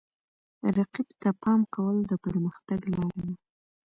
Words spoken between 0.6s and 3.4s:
رقیب ته پام کول د پرمختګ لاره ده.